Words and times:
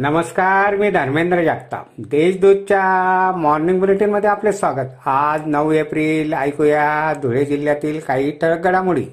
नमस्कार 0.00 0.76
मी 0.76 0.90
धर्मेंद्र 0.90 1.42
जागताप. 1.44 1.86
देशदूतच्या 1.98 2.82
मॉर्निंग 3.36 3.80
बुलेटिनमध्ये 3.80 4.30
आपले 4.30 4.52
स्वागत. 4.52 5.06
आज 5.06 5.40
नऊ 5.46 5.70
एप्रिल 5.70 6.32
ऐकूया 6.32 7.12
धुळे 7.22 7.44
जिल्ह्यातील 7.44 8.00
काही 8.00 8.30
ठळक 8.30 8.60
घडामोडी. 8.60 9.04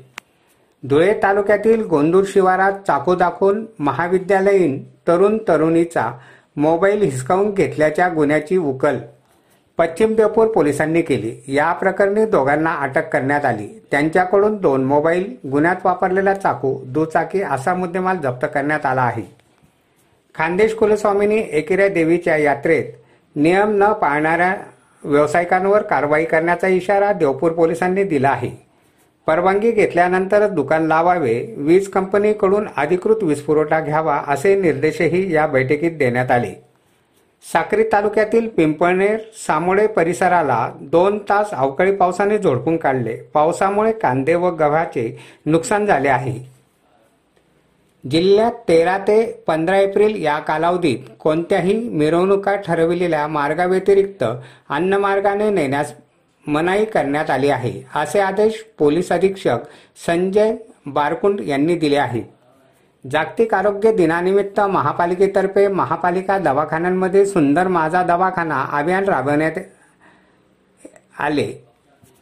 धुळे 0.84 1.20
तालुक्यातील 1.24 1.84
गोंदूर 1.86 2.24
शिवारात 2.28 2.72
चाकू 2.88 3.16
दाखवून 3.16 3.66
महाविद्यालयीन 3.80 4.84
तरुण 5.08 5.38
तरुणीचा 5.48 6.12
मोबाईल 6.58 7.02
हिसकावून 7.02 7.52
घेतल्याच्या 7.54 8.10
गुन्ह्याची 8.10 8.58
उकल 8.58 8.98
पश्चिम 9.78 10.16
देवपूर 10.16 10.48
पोलिसांनी 10.48 11.02
केली. 11.02 11.56
या 11.56 11.72
प्रकरणी 11.74 12.26
दोघांना 12.26 12.74
अटक 12.74 13.10
करण्यात 13.10 13.46
आली. 13.46 13.82
त्यांच्याकडून 13.92 14.58
दोन 14.58 14.84
मोबाईल 14.84 15.36
गुन्ह्यात 15.52 15.86
वापरलेला 15.86 16.34
चाकू 16.34 16.78
दुचाकी 16.86 17.42
असा 17.42 17.74
मुद्देमाल 17.74 18.18
जप्त 18.18 18.46
करण्यात 18.54 18.86
आला 18.86 19.02
आहे. 19.02 19.47
खानदेश 20.38 20.74
कुलस्वामींनी 20.74 21.42
एकेऱ्या 21.52 21.88
देवीच्या 21.88 22.38
यात्रेत 22.38 22.84
नियम 23.36 23.84
न 23.84 23.94
पाळणाऱ्या 23.94 24.56
व्यावसायिकांवर 25.04 25.82
कारवाई 25.82 26.26
करण्याचा 26.26 26.68
इशारा 26.68 27.12
देवपूर 27.14 27.52
पोलिसांनी 27.52 28.04
दिला 28.04 28.30
आहे. 28.30 28.50
परवानगी 29.28 29.72
घेतल्यानंतरच 29.72 30.52
दुकान 30.52 30.86
लावावे 30.86 31.54
वीज 31.58 31.88
कंपनीकडून 31.88 32.68
अधिकृत 32.78 33.24
वीज 33.24 33.42
पुरवठा 33.42 33.80
घ्यावा 33.80 34.22
असे 34.28 34.56
निर्देशही 34.62 35.34
या 35.34 35.48
बैठकीत 35.48 35.92
देण्यात 35.92 36.32
आले. 36.32 36.52
साक्री 37.54 37.84
तालुक्यातील 37.84 38.48
पिंपळनेर 38.48 39.18
सामोळे 39.48 39.88
परिसराला 39.88 40.70
दोन 40.82 41.18
तास 41.18 41.52
अवकाळी 41.52 41.96
पावसाने 41.96 42.38
झोडपून 42.38 42.78
काढले. 42.78 43.16
पावसामुळे 43.34 43.92
कांदे 43.92 44.36
व 44.36 44.50
गव्हाचे 44.50 45.18
नुकसान 45.46 45.86
झाले 45.86 46.10
आहे. 46.10 46.57
जिल्ह्यात 48.12 48.52
तेरा 48.68 48.98
ते 48.98 49.44
पंधरा 49.48 49.78
एप्रिल 49.78 50.16
या 50.24 50.38
कालावधीत 50.40 51.10
कोणत्याही 51.20 51.74
मिरवणुका 51.90 52.56
ठरविलेल्या 52.56 53.28
मार्गाव्यतिरिक्त 53.28 54.24
अन्नमार्गाने 54.70 55.50
नेण्यास 55.50 55.94
मनाई 56.48 56.86
करण्यात 56.86 57.30
आली 57.30 57.50
आहे 57.50 57.72
असे 57.96 58.20
आदेश 58.20 58.64
पोलीस 58.80 59.12
अधीक्षक 59.12 59.60
संजय 60.06 60.56
बारकुंड 60.86 61.42
यांनी 61.42 61.76
दिले 61.76 61.98
आहेत. 61.98 62.24
जागतिक 63.12 63.54
आरोग्य 63.54 63.92
दिनानिमित्त 63.92 64.60
महापालिकेतर्फे 64.60 65.68
महापालिका 65.68 66.38
दवाखान्यांमध्ये 66.38 67.26
सुंदर 67.26 67.68
माझा 67.68 68.04
दवाखाना 68.04 68.66
अभियान 68.72 69.04
राबवण्यात 69.04 69.60
आले. 71.20 71.52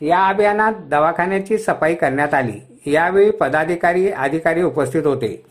या 0.02 0.27
अभियानात 0.27 0.73
दवाखान्याची 0.89 1.58
सफाई 1.58 1.95
करण्यात 1.95 2.33
आली. 2.33 2.59
यावेळी 2.86 3.31
पदाधिकारी 3.31 4.09
अधिकारी 4.09 4.64
उपस्थित 4.64 5.05
होते. 5.05 5.42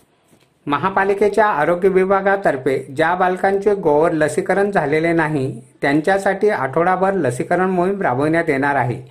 महापालिकेच्या 0.66 1.46
आरोग्य 1.46 1.88
विभागातर्फे 1.88 2.78
ज्या 2.96 3.14
बालकांचे 3.14 3.74
गोवर 3.74 4.12
लसीकरण 4.12 4.70
झालेले 4.70 5.12
नाही 5.12 5.60
त्यांच्यासाठी 5.82 6.48
आठवडाभर 6.48 7.12
लसीकरण 7.12 7.70
मोहीम 7.70 8.02
राबवण्यात 8.02 8.44
येणार 8.48 8.74
आहे. 8.74 9.02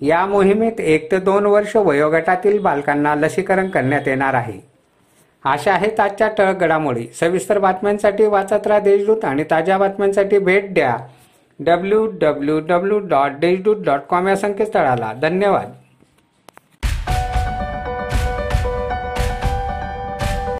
या 0.00 0.26
मोहिमेत 0.26 0.80
एक 0.80 1.10
ते 1.12 1.18
दोन 1.18 1.46
वर्ष 1.46 1.76
वयोगटातील 1.76 2.58
बालकांना 2.58 3.14
लसीकरण 3.14 3.68
करण्यात 3.68 4.08
येणार 4.08 4.34
आहे. 4.34 4.60
अशा 5.44 5.72
आहेत 5.72 6.00
आजच्या 6.00 6.28
टळक 6.38 6.56
घडामोडी. 6.56 7.06
सविस्तर 7.20 7.58
बातम्यांसाठी 7.58 8.26
वाचत 8.26 8.66
राहा 8.66 8.80
देशदूत 8.80 9.24
आणि 9.24 9.44
ताज्या 9.50 9.78
बातम्यांसाठी 9.78 10.38
भेट 10.38 10.74
द्या. 10.74 10.96
W 11.60 12.06
W 12.06 12.60
W 12.60 12.98
dot 12.98 13.30
Deshdoot 13.40 13.76
dot 13.84 14.00
com 14.08 14.28
या 14.28 14.36
संकेतस्थळाला. 14.36 15.12
धन्यवाद. 15.22 15.72